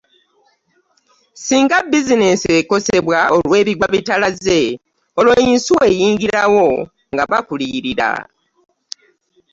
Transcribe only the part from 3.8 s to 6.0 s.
tebiraze olwo yinsuwa